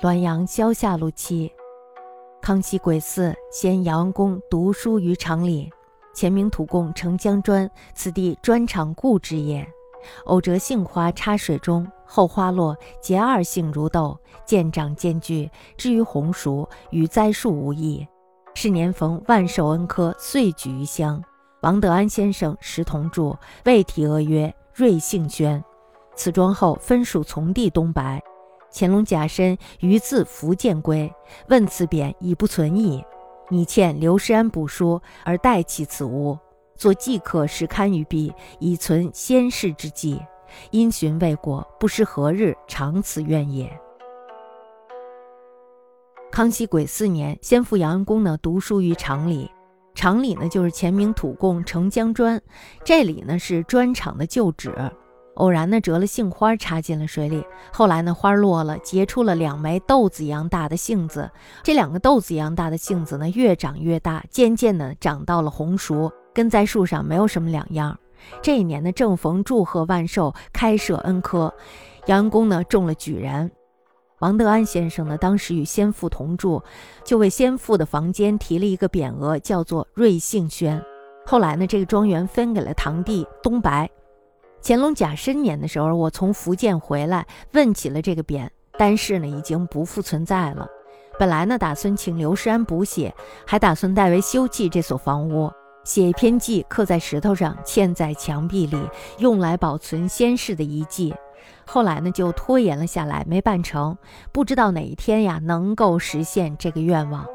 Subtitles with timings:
[0.00, 1.50] 滦阳萧下路七，
[2.42, 5.70] 康熙癸巳，先姚安公读书于常里，
[6.12, 9.66] 前明土贡承江砖，此地砖厂故之也。
[10.24, 18.06] 偶折杏花插水中，后花落，结二杏如豆，渐长渐聚，至于红熟，与栽树无异。
[18.54, 21.22] 是年逢万寿恩科，遂举于乡。
[21.62, 25.58] 王德安先生时同著，为题额曰《瑞杏轩》。
[26.16, 28.22] 此庄后分属从地东白。
[28.74, 31.10] 乾隆甲申于自福建归，
[31.48, 33.04] 问此匾已不存矣。
[33.48, 36.36] 拟欠刘师安补书，而代其此屋，
[36.74, 40.20] 作祭客时刊于壁，以存先世之迹。
[40.70, 43.70] 因循未果，不知何日偿此愿也。
[46.30, 49.50] 康熙癸巳年，先父杨公呢读书于厂里，
[49.94, 52.40] 厂里呢就是前明土贡承江砖，
[52.84, 54.74] 这里呢是砖厂的旧址。
[55.34, 61.30] 偶然呢折了杏花插进了水里，后来呢花落了，结出了两枚豆子一样大的杏子。
[61.62, 67.98] 这两个豆子一样大的杏子呢越长越大，渐渐的长到了红熟，跟在树上没有什么两样。
[68.40, 71.52] 这一年呢正逢祝贺万寿，开设恩科，
[72.06, 73.50] 杨安公呢中了举人。
[74.20, 76.62] 王德安先生呢，当时与先父同住，
[77.04, 80.80] 就为先父的房间提了一个匾额，叫做“瑞幸轩”。
[81.26, 83.90] 后来呢，这个庄园分给了堂弟东白。
[84.66, 88.48] 乾隆甲申年的时候，我从福建回来，问起了这个匾，
[88.78, 90.66] 但是呢，已经不复存在了。
[91.18, 93.14] 本来呢，打算请刘诗安补写，
[93.46, 95.52] 还打算代为修葺这所房屋，
[95.84, 98.78] 写一篇记，刻在石头上，嵌在墙壁里，
[99.18, 101.14] 用来保存先世的遗迹。
[101.66, 103.98] 后来呢，就拖延了下来，没办成。
[104.32, 107.26] 不知道哪一天呀，能够实现这个愿望。